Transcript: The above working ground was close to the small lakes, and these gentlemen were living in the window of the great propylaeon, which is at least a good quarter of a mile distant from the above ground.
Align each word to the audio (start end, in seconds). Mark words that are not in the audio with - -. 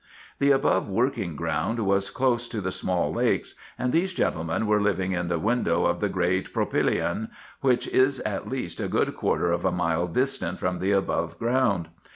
The 0.39 0.49
above 0.49 0.89
working 0.89 1.35
ground 1.35 1.81
was 1.81 2.09
close 2.09 2.47
to 2.47 2.59
the 2.59 2.71
small 2.71 3.13
lakes, 3.13 3.53
and 3.77 3.93
these 3.93 4.13
gentlemen 4.13 4.65
were 4.65 4.81
living 4.81 5.11
in 5.11 5.27
the 5.27 5.37
window 5.37 5.85
of 5.85 5.99
the 5.99 6.09
great 6.09 6.51
propylaeon, 6.51 7.29
which 7.59 7.87
is 7.87 8.19
at 8.21 8.49
least 8.49 8.79
a 8.79 8.87
good 8.87 9.15
quarter 9.15 9.51
of 9.51 9.63
a 9.63 9.71
mile 9.71 10.07
distant 10.07 10.57
from 10.59 10.79
the 10.79 10.89
above 10.91 11.37
ground. 11.37 11.89